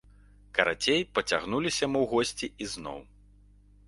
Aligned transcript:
Карацей, 0.59 1.01
пацягнуліся 1.17 1.89
мы 1.91 1.99
у 2.05 2.07
госці 2.13 2.49
ізноў. 2.65 2.99